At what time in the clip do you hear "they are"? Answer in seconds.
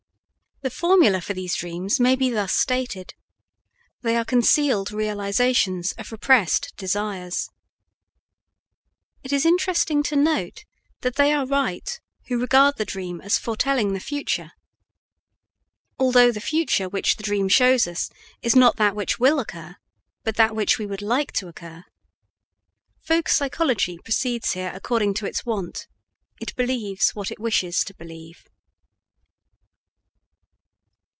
4.03-4.23, 11.15-11.47